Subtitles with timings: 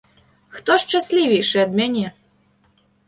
[0.55, 2.05] Хто шчаслівейшы ад мяне?